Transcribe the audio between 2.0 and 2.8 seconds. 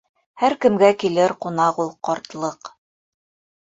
ҡартлыҡ.